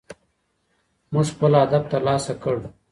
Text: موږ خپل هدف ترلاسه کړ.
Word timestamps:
موږ 1.13 1.25
خپل 1.33 1.51
هدف 1.61 1.83
ترلاسه 1.91 2.33
کړ. 2.43 2.55